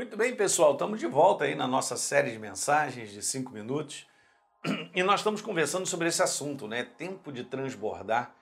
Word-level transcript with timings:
Muito 0.00 0.16
bem, 0.16 0.34
pessoal, 0.34 0.72
estamos 0.72 0.98
de 0.98 1.06
volta 1.06 1.44
aí 1.44 1.54
na 1.54 1.68
nossa 1.68 1.94
série 1.94 2.30
de 2.30 2.38
mensagens 2.38 3.10
de 3.10 3.20
cinco 3.20 3.52
minutos 3.52 4.06
e 4.96 5.02
nós 5.02 5.20
estamos 5.20 5.42
conversando 5.42 5.84
sobre 5.84 6.08
esse 6.08 6.22
assunto, 6.22 6.66
né? 6.66 6.84
Tempo 6.84 7.30
de 7.30 7.44
transbordar. 7.44 8.34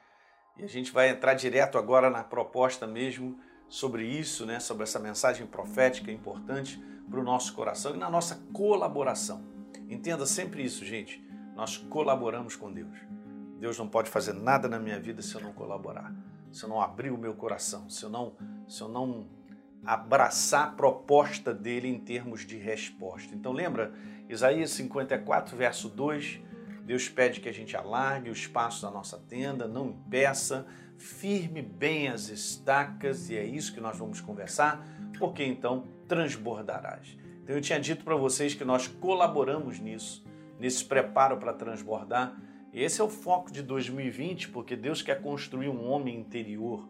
E 0.57 0.63
a 0.63 0.69
gente 0.69 0.93
vai 0.93 1.09
entrar 1.09 1.35
direto 1.35 1.77
agora 1.77 2.11
na 2.11 2.23
proposta 2.23 2.87
mesmo 2.87 3.41
sobre 3.69 4.07
isso, 4.07 4.47
né? 4.47 4.61
Sobre 4.61 4.85
essa 4.85 5.01
mensagem 5.01 5.49
profética 5.49 6.13
importante 6.13 6.81
para 7.11 7.19
o 7.19 7.25
nosso 7.25 7.53
coração 7.55 7.93
e 7.93 7.99
na 7.99 8.09
nossa 8.09 8.37
colaboração. 8.53 9.45
Entenda 9.89 10.27
sempre 10.27 10.63
isso, 10.63 10.85
gente. 10.85 11.21
Nós 11.57 11.77
colaboramos 11.77 12.55
com 12.55 12.73
Deus. 12.73 12.97
Deus 13.59 13.77
não 13.77 13.89
pode 13.89 14.09
fazer 14.11 14.33
nada 14.33 14.69
na 14.69 14.79
minha 14.79 15.01
vida 15.01 15.23
se 15.23 15.35
eu 15.35 15.41
não 15.41 15.53
colaborar, 15.53 16.15
se 16.53 16.63
eu 16.63 16.69
não 16.69 16.81
abrir 16.81 17.11
o 17.11 17.19
meu 17.19 17.35
coração, 17.35 17.91
se 17.91 18.05
eu 18.05 18.09
não, 18.09 18.37
se 18.69 18.81
eu 18.81 18.89
não 18.89 19.38
abraçar 19.85 20.69
a 20.69 20.71
proposta 20.71 21.55
dele 21.55 21.89
em 21.89 21.99
termos 21.99 22.45
de 22.45 22.57
resposta. 22.57 23.35
Então 23.35 23.53
lembra, 23.53 23.93
Isaías 24.29 24.71
54, 24.71 25.57
verso 25.57 25.89
2, 25.89 26.41
Deus 26.85 27.09
pede 27.09 27.41
que 27.41 27.49
a 27.49 27.53
gente 27.53 27.77
alargue 27.77 28.31
o 28.31 28.33
espaço 28.33 28.83
da 28.83 28.91
nossa 28.91 29.19
tenda, 29.19 29.69
não 29.69 29.89
impeça, 29.89 30.67
firme 30.97 31.63
bem 31.63 32.09
as 32.09 32.29
estacas, 32.29 33.31
e 33.31 33.37
é 33.37 33.45
isso 33.45 33.73
que 33.75 33.81
nós 33.81 33.97
vamos 33.97 34.21
conversar, 34.21 34.87
porque 35.19 35.45
então 35.45 35.87
transbordarás. 36.07 37.17
Então 37.43 37.55
eu 37.55 37.63
tinha 37.63 37.79
dito 37.79 38.05
para 38.05 38.17
vocês 38.17 38.55
que 38.55 38.65
nós 38.65 38.87
colaboramos 38.87 39.79
nisso, 39.79 40.25
nesse 40.59 40.85
preparo 40.85 41.39
para 41.39 41.53
transbordar. 41.53 42.37
Esse 42.73 43.01
é 43.01 43.05
o 43.05 43.09
foco 43.09 43.51
de 43.51 43.63
2020, 43.63 44.49
porque 44.49 44.77
Deus 44.77 45.01
quer 45.01 45.23
construir 45.23 45.69
um 45.69 45.89
homem 45.89 46.19
interior 46.19 46.89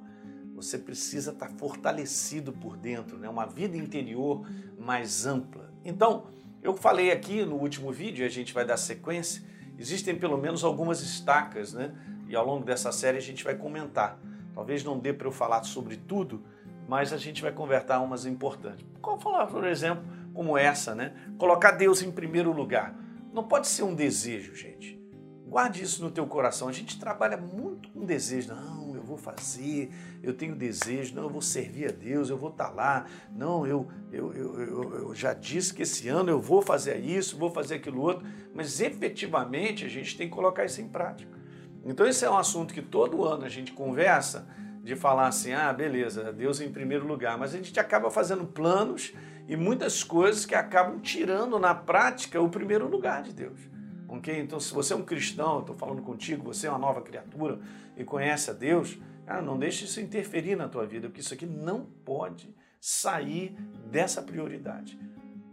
você 0.63 0.77
precisa 0.77 1.31
estar 1.31 1.49
fortalecido 1.51 2.53
por 2.53 2.77
dentro, 2.77 3.17
né? 3.17 3.29
uma 3.29 3.47
vida 3.47 3.77
interior 3.77 4.45
mais 4.79 5.25
ampla. 5.25 5.73
Então, 5.85 6.27
eu 6.63 6.77
falei 6.77 7.13
aqui 7.13 7.45
no 7.45 7.57
último 7.57 7.93
vídeo, 7.93 8.27
a 8.27 8.29
gente 8.29 8.53
vai 8.53 8.65
dar 8.65 8.77
sequência, 8.77 9.43
existem 9.79 10.17
pelo 10.17 10.37
menos 10.37 10.65
algumas 10.65 11.01
estacas, 11.01 11.73
né? 11.73 11.95
E 12.27 12.35
ao 12.35 12.45
longo 12.45 12.65
dessa 12.65 12.91
série 12.91 13.17
a 13.17 13.23
gente 13.23 13.45
vai 13.45 13.55
comentar. 13.55 14.19
Talvez 14.55 14.83
não 14.83 14.99
dê 14.99 15.13
para 15.13 15.29
eu 15.29 15.33
falar 15.33 15.63
sobre 15.63 15.97
tudo, 15.97 16.43
mas 16.89 17.13
a 17.13 17.17
gente 17.17 17.41
vai 17.41 17.53
convertar 17.53 18.01
umas 18.01 18.27
importantes. 18.27 18.85
Qual 19.01 19.19
falar, 19.21 19.47
por 19.47 19.65
exemplo, 19.65 20.05
como 20.35 20.59
essa, 20.59 20.95
né? 20.95 21.15
Colocar 21.39 21.73
Deus 21.73 22.03
em 22.03 22.11
primeiro 22.11 22.53
lugar. 22.53 22.95
Não 23.33 23.45
pode 23.45 23.69
ser 23.69 23.85
um 23.85 23.95
desejo, 23.95 24.55
gente. 24.55 24.99
Guarde 25.47 25.83
isso 25.83 26.03
no 26.03 26.11
teu 26.11 26.27
coração. 26.27 26.69
A 26.69 26.73
gente 26.73 26.99
trabalha 26.99 27.37
muito 27.37 27.89
com 27.91 28.05
desejo. 28.05 28.53
Não, 28.55 28.78
vou 29.19 29.35
fazer, 29.35 29.91
eu 30.23 30.33
tenho 30.33 30.55
desejo, 30.55 31.15
não, 31.15 31.25
eu 31.25 31.31
vou 31.31 31.43
servir 31.43 31.89
a 31.89 31.93
Deus, 31.93 32.31
eu 32.31 32.39
vou 32.39 32.51
estar 32.51 32.69
tá 32.69 32.71
lá, 32.71 33.07
não, 33.35 33.67
eu, 33.67 33.89
eu, 34.13 34.33
eu, 34.33 34.95
eu, 34.95 35.15
já 35.15 35.35
disse 35.35 35.75
que 35.75 35.83
esse 35.83 36.09
ano 36.09 36.31
eu 36.31 36.41
vou 36.41 36.63
fazer 36.63 36.99
isso, 36.99 37.37
vou 37.37 37.51
fazer 37.51 37.77
aquilo 37.77 38.01
outro, 38.01 38.27
mas 38.55 38.81
efetivamente 38.81 39.85
a 39.85 39.89
gente 39.89 40.17
tem 40.17 40.29
que 40.29 40.35
colocar 40.35 40.65
isso 40.65 40.81
em 40.81 40.89
prática. 40.89 41.37
Então 41.85 42.07
esse 42.07 42.25
é 42.25 42.31
um 42.31 42.39
assunto 42.39 42.73
que 42.73 42.83
todo 42.83 43.25
ano 43.25 43.45
a 43.45 43.49
gente 43.49 43.73
conversa, 43.73 44.47
de 44.83 44.97
falar 44.97 45.27
assim, 45.27 45.53
ah, 45.53 45.71
beleza, 45.71 46.33
Deus 46.33 46.63
em 46.63 46.73
primeiro 46.73 47.07
lugar, 47.07 47.37
mas 47.37 47.53
a 47.53 47.59
gente 47.59 47.79
acaba 47.79 48.11
fazendo 48.11 48.47
planos 48.47 49.13
e 49.47 49.55
muitas 49.55 50.03
coisas 50.03 50.47
que 50.47 50.55
acabam 50.55 50.99
tirando 50.99 51.59
na 51.59 51.75
prática 51.75 52.41
o 52.41 52.49
primeiro 52.49 52.89
lugar 52.89 53.23
de 53.23 53.35
Deus. 53.35 53.61
Ok? 54.09 54.41
Então, 54.41 54.59
se 54.59 54.73
você 54.73 54.95
é 54.95 54.97
um 54.97 55.03
cristão, 55.03 55.61
estou 55.61 55.77
falando 55.77 56.01
contigo, 56.03 56.43
você 56.43 56.67
é 56.67 56.71
uma 56.71 56.79
nova 56.79 57.03
criatura 57.03 57.61
e 57.97 58.03
conhece 58.03 58.51
a 58.51 58.55
Deus, 58.55 58.99
cara, 59.27 59.43
não 59.43 59.59
deixe 59.59 59.85
isso 59.85 60.01
interferir 60.01 60.57
na 60.57 60.67
tua 60.67 60.87
vida, 60.87 61.09
porque 61.09 61.21
isso 61.21 61.35
aqui 61.35 61.45
não 61.45 61.85
pode 62.05 62.55
sair 62.81 63.55
dessa 63.91 64.23
prioridade. 64.23 64.99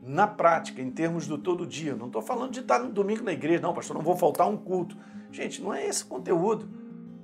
Na 0.01 0.27
prática, 0.27 0.81
em 0.81 0.91
termos 0.91 1.27
do 1.27 1.37
todo 1.37 1.65
dia, 1.65 1.95
não 1.95 2.07
estou 2.07 2.21
falando 2.21 2.51
de 2.51 2.59
estar 2.61 2.79
no 2.79 2.91
domingo 2.91 3.23
na 3.23 3.33
igreja, 3.33 3.61
não, 3.61 3.73
pastor, 3.73 3.95
não 3.95 4.03
vou 4.03 4.15
faltar 4.15 4.47
um 4.47 4.55
culto. 4.55 4.95
Gente, 5.31 5.61
não 5.61 5.73
é 5.73 5.85
esse 5.85 6.05
conteúdo. 6.05 6.69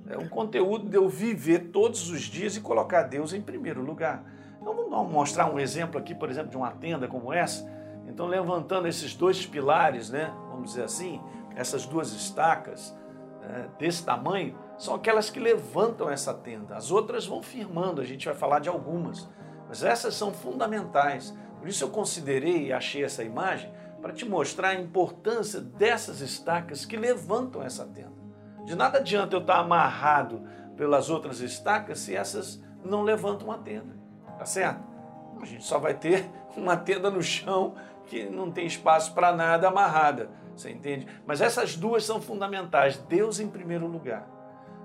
É 0.08 0.18
um 0.18 0.28
conteúdo 0.28 0.88
de 0.88 0.96
eu 0.96 1.08
viver 1.08 1.70
todos 1.70 2.10
os 2.10 2.22
dias 2.22 2.56
e 2.56 2.60
colocar 2.60 3.04
Deus 3.04 3.32
em 3.32 3.40
primeiro 3.40 3.80
lugar. 3.82 4.24
Então 4.60 4.74
vamos 4.74 5.10
mostrar 5.10 5.52
um 5.52 5.58
exemplo 5.58 5.98
aqui, 5.98 6.14
por 6.14 6.28
exemplo, 6.28 6.50
de 6.50 6.56
uma 6.56 6.72
tenda 6.72 7.08
como 7.08 7.32
essa. 7.32 7.70
Então, 8.06 8.26
levantando 8.26 8.86
esses 8.86 9.14
dois 9.14 9.46
pilares, 9.46 10.10
né, 10.10 10.32
vamos 10.52 10.70
dizer 10.70 10.84
assim, 10.84 11.20
essas 11.56 11.86
duas 11.86 12.12
estacas 12.12 12.96
né, 13.40 13.68
desse 13.78 14.04
tamanho, 14.04 14.56
são 14.78 14.94
aquelas 14.94 15.30
que 15.30 15.40
levantam 15.40 16.08
essa 16.08 16.32
tenda. 16.32 16.76
As 16.76 16.90
outras 16.90 17.26
vão 17.26 17.42
firmando, 17.42 18.00
a 18.00 18.04
gente 18.04 18.26
vai 18.26 18.34
falar 18.34 18.60
de 18.60 18.68
algumas, 18.68 19.28
mas 19.68 19.82
essas 19.82 20.14
são 20.14 20.32
fundamentais. 20.32 21.36
Por 21.58 21.68
isso 21.68 21.84
eu 21.84 21.90
considerei 21.90 22.66
e 22.66 22.72
achei 22.72 23.04
essa 23.04 23.22
imagem 23.22 23.72
para 24.00 24.12
te 24.12 24.24
mostrar 24.24 24.70
a 24.70 24.74
importância 24.74 25.60
dessas 25.60 26.20
estacas 26.20 26.84
que 26.84 26.96
levantam 26.96 27.62
essa 27.62 27.84
tenda. 27.86 28.22
De 28.64 28.74
nada 28.74 28.98
adianta 28.98 29.36
eu 29.36 29.40
estar 29.40 29.58
amarrado 29.58 30.42
pelas 30.76 31.10
outras 31.10 31.40
estacas 31.40 32.00
se 32.00 32.14
essas 32.14 32.62
não 32.84 33.02
levantam 33.02 33.50
a 33.50 33.58
tenda, 33.58 33.96
tá 34.38 34.44
certo? 34.44 34.82
A 35.40 35.44
gente 35.44 35.64
só 35.64 35.78
vai 35.78 35.94
ter 35.94 36.28
uma 36.56 36.76
tenda 36.76 37.10
no 37.10 37.22
chão 37.22 37.74
que 38.06 38.28
não 38.28 38.50
tem 38.50 38.66
espaço 38.66 39.14
para 39.14 39.32
nada 39.32 39.68
amarrada, 39.68 40.30
você 40.56 40.70
entende? 40.70 41.06
Mas 41.26 41.40
essas 41.40 41.76
duas 41.76 42.04
são 42.04 42.20
fundamentais, 42.20 42.96
Deus 42.96 43.40
em 43.40 43.48
primeiro 43.48 43.86
lugar. 43.86 44.28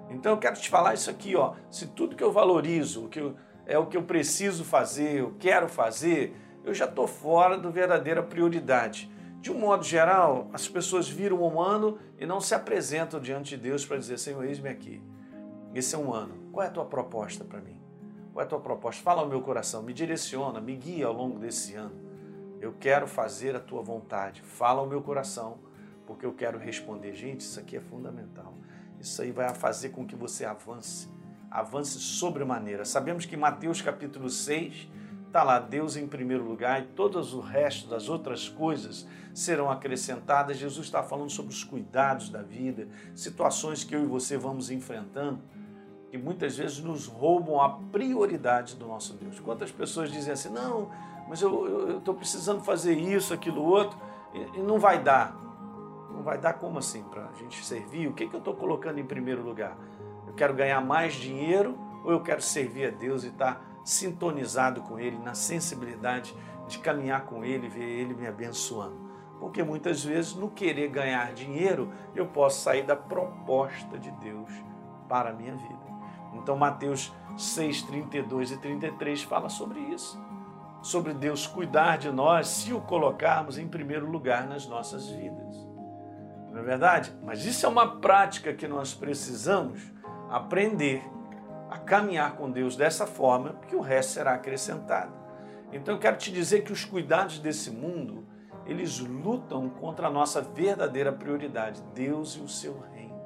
Então 0.09 0.33
eu 0.33 0.38
quero 0.38 0.55
te 0.55 0.69
falar 0.69 0.94
isso 0.94 1.09
aqui, 1.09 1.35
ó. 1.35 1.53
Se 1.69 1.88
tudo 1.88 2.16
que 2.16 2.23
eu 2.23 2.31
valorizo, 2.31 3.05
o 3.05 3.09
que 3.09 3.19
eu, 3.19 3.35
é 3.66 3.77
o 3.77 3.85
que 3.85 3.97
eu 3.97 4.03
preciso 4.03 4.63
fazer, 4.63 5.19
eu 5.19 5.35
quero 5.38 5.67
fazer, 5.67 6.35
eu 6.63 6.73
já 6.73 6.85
estou 6.85 7.07
fora 7.07 7.57
da 7.57 7.69
verdadeira 7.69 8.23
prioridade. 8.23 9.11
De 9.39 9.51
um 9.51 9.59
modo 9.59 9.83
geral, 9.83 10.50
as 10.51 10.67
pessoas 10.67 11.07
viram 11.07 11.41
um 11.41 11.61
ano 11.61 12.00
e 12.19 12.25
não 12.25 12.41
se 12.41 12.56
apresentam 12.56 13.19
diante 13.19 13.56
de 13.56 13.57
Deus 13.57 13.85
para 13.85 13.97
dizer, 13.97 14.17
Senhor, 14.17 14.44
eis-me 14.44 14.69
aqui. 14.69 15.01
Esse 15.73 15.95
é 15.95 15.97
um 15.97 16.13
ano. 16.13 16.50
Qual 16.51 16.66
é 16.66 16.67
a 16.67 16.72
tua 16.72 16.85
proposta 16.85 17.44
para 17.44 17.61
mim? 17.61 17.79
Qual 18.33 18.41
é 18.41 18.45
a 18.45 18.50
tua 18.50 18.59
proposta? 18.59 19.01
Fala 19.01 19.22
ao 19.22 19.27
meu 19.27 19.41
coração, 19.41 19.83
me 19.83 19.94
direciona, 19.94 20.59
me 20.59 20.75
guia 20.75 21.07
ao 21.07 21.13
longo 21.13 21.38
desse 21.38 21.75
ano. 21.75 21.95
Eu 22.59 22.73
quero 22.79 23.07
fazer 23.07 23.56
a 23.56 23.59
tua 23.59 23.81
vontade. 23.81 24.41
Fala 24.41 24.79
ao 24.79 24.88
meu 24.88 25.01
coração, 25.01 25.57
porque 26.06 26.25
eu 26.25 26.34
quero 26.34 26.57
responder. 26.57 27.13
Gente, 27.16 27.41
isso 27.41 27.59
aqui 27.59 27.78
é 27.78 27.81
fundamental. 27.81 28.53
Isso 29.00 29.22
aí 29.22 29.31
vai 29.31 29.53
fazer 29.53 29.90
com 29.90 30.06
que 30.06 30.16
você 30.16 30.44
avance, 30.44 31.07
avance 31.51 32.00
sobremaneira. 32.00 32.84
Sabemos 32.84 33.25
que 33.25 33.38
Mateus 33.38 33.81
capítulo 33.81 34.29
6 34.29 34.90
está 35.28 35.44
lá 35.44 35.59
Deus 35.59 35.95
em 35.95 36.07
primeiro 36.07 36.44
lugar 36.44 36.81
e 36.81 36.85
todos 36.88 37.34
o 37.34 37.40
resto 37.40 37.88
das 37.88 38.09
outras 38.09 38.50
coisas 38.50 39.07
serão 39.34 39.69
acrescentadas. 39.69 40.57
Jesus 40.57 40.88
está 40.88 41.03
falando 41.03 41.29
sobre 41.29 41.53
os 41.53 41.63
cuidados 41.63 42.29
da 42.29 42.41
vida, 42.41 42.88
situações 43.13 43.84
que 43.84 43.95
eu 43.95 44.03
e 44.03 44.07
você 44.07 44.35
vamos 44.38 44.72
enfrentando 44.72 45.41
que 46.09 46.18
muitas 46.18 46.57
vezes 46.57 46.79
nos 46.79 47.06
roubam 47.06 47.62
a 47.62 47.69
prioridade 47.69 48.75
do 48.75 48.88
nosso 48.88 49.13
Deus. 49.13 49.39
Quantas 49.39 49.72
pessoas 49.72 50.12
dizem 50.12 50.34
assim, 50.34 50.50
não, 50.50 50.89
mas 51.27 51.41
eu 51.41 51.97
estou 51.97 52.13
precisando 52.13 52.63
fazer 52.63 52.93
isso, 52.93 53.33
aquilo, 53.33 53.61
outro, 53.63 53.97
e, 54.33 54.59
e, 54.59 54.61
não 54.61 54.79
vai 54.79 55.01
dar. 55.01 55.35
Não 56.11 56.23
vai 56.23 56.38
dar 56.38 56.53
como 56.53 56.79
assim 56.79 57.03
para 57.03 57.25
a 57.25 57.33
gente 57.33 57.63
servir? 57.63 58.07
O 58.07 58.13
que, 58.13 58.27
que 58.27 58.35
eu 58.35 58.39
estou 58.39 58.55
colocando 58.55 58.99
em 58.99 59.05
primeiro 59.05 59.43
lugar? 59.43 59.77
Eu 60.25 60.33
quero 60.33 60.53
ganhar 60.53 60.81
mais 60.81 61.13
dinheiro 61.13 61.77
ou 62.03 62.11
eu 62.11 62.21
quero 62.21 62.41
servir 62.41 62.88
a 62.88 62.91
Deus 62.91 63.23
e 63.23 63.27
estar 63.27 63.55
tá 63.55 63.61
sintonizado 63.83 64.81
com 64.81 64.99
Ele, 64.99 65.17
na 65.17 65.33
sensibilidade 65.33 66.35
de 66.67 66.79
caminhar 66.79 67.25
com 67.25 67.44
Ele, 67.44 67.67
ver 67.67 67.83
Ele 67.83 68.13
me 68.13 68.25
abençoando? 68.25 69.07
Porque 69.39 69.61
muitas 69.61 70.03
vezes, 70.03 70.33
no 70.33 70.49
querer 70.49 70.89
ganhar 70.89 71.33
dinheiro, 71.33 71.91
eu 72.15 72.25
posso 72.25 72.61
sair 72.61 72.83
da 72.83 72.95
proposta 72.95 73.99
de 73.99 74.09
Deus 74.11 74.49
para 75.07 75.29
a 75.29 75.33
minha 75.33 75.55
vida. 75.55 75.88
Então, 76.33 76.57
Mateus 76.57 77.13
6, 77.38 77.83
32 77.83 78.51
e 78.51 78.57
33 78.57 79.21
fala 79.23 79.49
sobre 79.49 79.79
isso 79.79 80.19
sobre 80.87 81.13
Deus 81.13 81.45
cuidar 81.45 81.97
de 81.97 82.09
nós 82.09 82.47
se 82.47 82.73
o 82.73 82.79
colocarmos 82.79 83.57
em 83.57 83.67
primeiro 83.67 84.09
lugar 84.09 84.47
nas 84.47 84.65
nossas 84.65 85.09
vidas. 85.09 85.56
Não 86.50 86.59
é 86.59 86.63
verdade? 86.63 87.13
Mas 87.21 87.45
isso 87.45 87.65
é 87.65 87.69
uma 87.69 88.00
prática 88.00 88.53
que 88.53 88.67
nós 88.67 88.94
precisamos 88.94 89.81
aprender 90.29 91.03
a 91.69 91.77
caminhar 91.77 92.38
com 92.38 92.50
Deus 92.50 92.77
dessa 92.77 93.06
forma, 93.06 93.50
porque 93.50 93.75
o 93.75 93.81
resto 93.81 94.13
será 94.13 94.35
acrescentado. 94.35 95.12
Então 95.73 95.95
eu 95.95 96.00
quero 96.00 96.15
te 96.15 96.31
dizer 96.31 96.63
que 96.63 96.71
os 96.71 96.85
cuidados 96.85 97.39
desse 97.39 97.69
mundo, 97.69 98.25
eles 98.65 99.00
lutam 99.00 99.69
contra 99.69 100.07
a 100.07 100.12
nossa 100.12 100.41
verdadeira 100.41 101.12
prioridade, 101.12 101.83
Deus 101.94 102.35
e 102.35 102.39
o 102.39 102.47
seu 102.47 102.79
reino. 102.94 103.19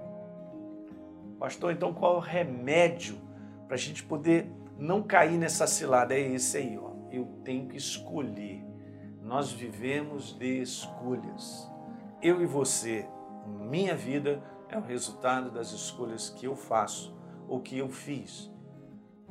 Pastor, 1.39 1.71
então 1.71 1.93
qual 1.93 2.15
é 2.15 2.17
o 2.17 2.19
remédio 2.19 3.17
para 3.67 3.75
a 3.75 3.79
gente 3.79 4.03
poder 4.03 4.51
não 4.77 5.03
cair 5.03 5.37
nessa 5.37 5.67
cilada? 5.67 6.15
É 6.15 6.19
esse 6.19 6.57
aí, 6.57 6.77
ó 6.77 6.90
eu 7.11 7.25
tenho 7.43 7.67
que 7.67 7.77
escolher. 7.77 8.63
Nós 9.21 9.51
vivemos 9.51 10.33
de 10.33 10.61
escolhas. 10.61 11.69
Eu 12.21 12.41
e 12.41 12.45
você, 12.45 13.07
minha 13.45 13.95
vida 13.95 14.41
é 14.69 14.77
o 14.77 14.81
resultado 14.81 15.51
das 15.51 15.71
escolhas 15.71 16.29
que 16.29 16.45
eu 16.45 16.55
faço 16.55 17.15
ou 17.47 17.59
que 17.59 17.77
eu 17.77 17.89
fiz. 17.89 18.49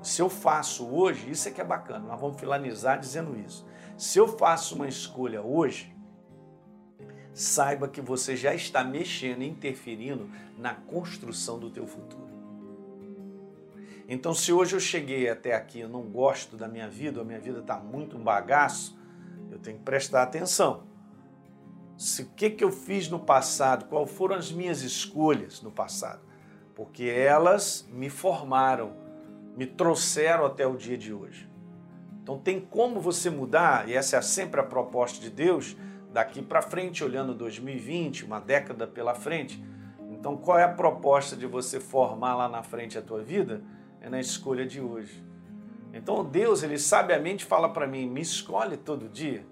Se 0.02 0.22
eu 0.22 0.28
faço 0.28 0.86
hoje, 0.86 1.30
isso 1.30 1.48
é 1.48 1.50
que 1.50 1.60
é 1.60 1.64
bacana, 1.64 2.06
nós 2.06 2.20
vamos 2.20 2.40
finalizar 2.40 2.98
dizendo 2.98 3.38
isso. 3.38 3.66
Se 3.96 4.18
eu 4.18 4.26
faço 4.26 4.74
uma 4.74 4.88
escolha 4.88 5.42
hoje, 5.42 5.94
saiba 7.32 7.88
que 7.88 8.00
você 8.00 8.34
já 8.36 8.54
está 8.54 8.82
mexendo, 8.82 9.42
interferindo 9.42 10.30
na 10.56 10.74
construção 10.74 11.58
do 11.58 11.70
teu 11.70 11.86
futuro. 11.86 12.29
Então, 14.12 14.34
se 14.34 14.52
hoje 14.52 14.74
eu 14.74 14.80
cheguei 14.80 15.30
até 15.30 15.54
aqui 15.54 15.78
e 15.78 15.86
não 15.86 16.02
gosto 16.02 16.56
da 16.56 16.66
minha 16.66 16.88
vida, 16.88 17.20
a 17.20 17.24
minha 17.24 17.38
vida 17.38 17.60
está 17.60 17.76
muito 17.76 18.18
um 18.18 18.24
bagaço, 18.24 18.98
eu 19.52 19.58
tenho 19.60 19.78
que 19.78 19.84
prestar 19.84 20.24
atenção. 20.24 20.82
Se 21.96 22.22
o 22.22 22.26
que, 22.30 22.50
que 22.50 22.64
eu 22.64 22.72
fiz 22.72 23.08
no 23.08 23.20
passado, 23.20 23.84
quais 23.84 24.10
foram 24.10 24.34
as 24.34 24.50
minhas 24.50 24.82
escolhas 24.82 25.62
no 25.62 25.70
passado, 25.70 26.22
porque 26.74 27.04
elas 27.04 27.88
me 27.88 28.10
formaram, 28.10 28.96
me 29.56 29.64
trouxeram 29.64 30.44
até 30.44 30.66
o 30.66 30.76
dia 30.76 30.98
de 30.98 31.14
hoje. 31.14 31.48
Então 32.20 32.36
tem 32.36 32.58
como 32.60 32.98
você 32.98 33.30
mudar, 33.30 33.88
e 33.88 33.94
essa 33.94 34.16
é 34.16 34.22
sempre 34.22 34.60
a 34.60 34.64
proposta 34.64 35.20
de 35.20 35.30
Deus, 35.30 35.76
daqui 36.12 36.42
para 36.42 36.62
frente, 36.62 37.04
olhando 37.04 37.32
2020, 37.32 38.24
uma 38.24 38.40
década 38.40 38.88
pela 38.88 39.14
frente. 39.14 39.64
Então 40.10 40.36
qual 40.36 40.58
é 40.58 40.64
a 40.64 40.72
proposta 40.72 41.36
de 41.36 41.46
você 41.46 41.78
formar 41.78 42.34
lá 42.34 42.48
na 42.48 42.64
frente 42.64 42.98
a 42.98 43.02
tua 43.02 43.22
vida? 43.22 43.62
É 44.00 44.08
na 44.08 44.20
escolha 44.20 44.66
de 44.66 44.80
hoje. 44.80 45.24
Então 45.92 46.24
Deus, 46.24 46.62
ele 46.62 46.78
sabiamente 46.78 47.44
fala 47.44 47.68
para 47.68 47.86
mim: 47.86 48.08
me 48.08 48.20
escolhe 48.20 48.76
todo 48.76 49.08
dia, 49.08 49.46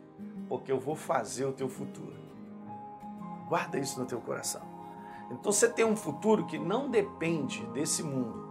porque 0.49 0.71
eu 0.73 0.79
vou 0.79 0.95
fazer 0.95 1.45
o 1.45 1.53
teu 1.53 1.69
futuro. 1.69 2.17
Guarda 3.49 3.79
isso 3.79 3.99
no 3.99 4.07
teu 4.07 4.21
coração. 4.21 4.63
Então 5.31 5.53
você 5.53 5.69
tem 5.69 5.85
um 5.85 5.97
futuro 5.97 6.47
que 6.47 6.59
não 6.59 6.91
depende 6.91 7.65
desse 7.67 8.03
mundo, 8.03 8.47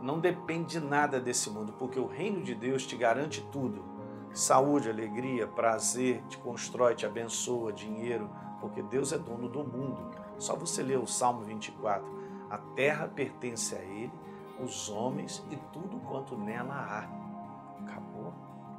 não 0.00 0.18
depende 0.18 0.78
de 0.78 0.80
nada 0.80 1.20
desse 1.20 1.48
mundo, 1.50 1.74
porque 1.78 1.98
o 1.98 2.06
reino 2.06 2.42
de 2.42 2.54
Deus 2.54 2.86
te 2.86 2.96
garante 2.96 3.46
tudo: 3.52 3.84
saúde, 4.32 4.88
alegria, 4.88 5.46
prazer, 5.46 6.22
te 6.28 6.38
constrói, 6.38 6.94
te 6.94 7.06
abençoa, 7.06 7.72
dinheiro, 7.72 8.30
porque 8.60 8.82
Deus 8.82 9.12
é 9.12 9.18
dono 9.18 9.48
do 9.48 9.62
mundo. 9.62 10.10
Só 10.38 10.56
você 10.56 10.82
ler 10.82 10.98
o 10.98 11.06
Salmo 11.06 11.42
24. 11.42 12.22
A 12.50 12.58
terra 12.58 13.06
pertence 13.06 13.74
a 13.74 13.80
Ele 13.80 14.12
os 14.62 14.88
homens 14.88 15.44
e 15.50 15.56
tudo 15.72 15.98
quanto 16.00 16.36
nela 16.36 16.74
há. 16.74 17.82
Acabou. 17.82 18.32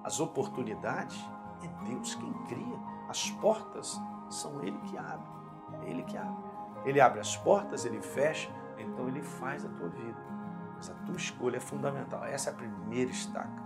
As 0.04 0.20
oportunidades 0.20 1.18
é 1.64 1.86
Deus 1.86 2.16
quem 2.16 2.34
cria. 2.48 2.80
As 3.10 3.30
portas 3.32 4.00
são 4.30 4.62
Ele 4.64 4.78
que 4.80 4.98
abre. 4.98 5.28
É 5.82 5.90
Ele 5.90 6.04
que 6.04 6.18
abre. 6.18 6.54
Ele 6.86 7.00
abre 7.00 7.20
as 7.20 7.38
portas, 7.38 7.86
ele 7.86 8.02
fecha, 8.02 8.52
então 8.78 9.08
ele 9.08 9.22
faz 9.22 9.66
a 9.66 9.70
tua 9.70 9.90
vida. 9.90 10.18
Mas 10.76 10.90
a 10.90 10.94
tua 11.06 11.16
escolha 11.16 11.58
é 11.58 11.60
fundamental. 11.60 12.26
Essa 12.26 12.50
é 12.50 12.54
a 12.54 12.56
primeira 12.56 13.10
estaca. 13.10 13.64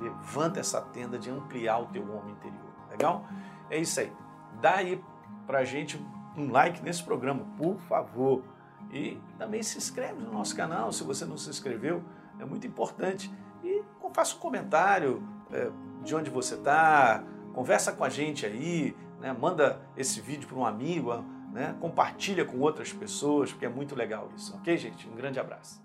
Levanta 0.00 0.60
essa 0.60 0.80
tenda 0.80 1.18
de 1.18 1.30
ampliar 1.30 1.78
o 1.78 1.86
teu 1.86 2.02
homem 2.02 2.32
interior. 2.34 2.70
Legal? 2.88 3.24
É 3.68 3.78
isso 3.78 3.98
aí. 4.00 4.12
Dá 4.60 4.76
aí 4.76 5.02
pra 5.46 5.64
gente 5.64 5.98
um 6.36 6.50
like 6.50 6.82
nesse 6.82 7.02
programa, 7.02 7.44
por 7.56 7.78
favor. 7.80 8.42
E 8.90 9.18
também 9.38 9.62
se 9.62 9.78
inscreve 9.78 10.22
no 10.22 10.32
nosso 10.32 10.54
canal, 10.56 10.92
se 10.92 11.02
você 11.04 11.24
não 11.24 11.36
se 11.36 11.48
inscreveu, 11.48 12.02
é 12.38 12.44
muito 12.44 12.66
importante. 12.66 13.32
E 13.62 13.82
faça 14.12 14.36
um 14.36 14.38
comentário 14.38 15.22
é, 15.50 15.70
de 16.02 16.14
onde 16.14 16.30
você 16.30 16.54
está, 16.54 17.24
conversa 17.54 17.92
com 17.92 18.04
a 18.04 18.08
gente 18.08 18.44
aí, 18.44 18.94
né? 19.20 19.32
manda 19.32 19.80
esse 19.96 20.20
vídeo 20.20 20.48
para 20.48 20.56
um 20.56 20.64
amigo, 20.64 21.24
né? 21.52 21.74
compartilha 21.80 22.44
com 22.44 22.58
outras 22.60 22.92
pessoas, 22.92 23.52
porque 23.52 23.66
é 23.66 23.68
muito 23.68 23.94
legal 23.94 24.28
isso, 24.36 24.54
ok, 24.56 24.76
gente? 24.76 25.08
Um 25.08 25.14
grande 25.14 25.38
abraço. 25.38 25.82